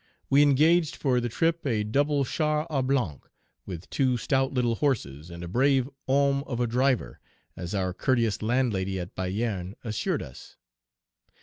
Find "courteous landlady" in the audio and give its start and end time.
7.93-8.99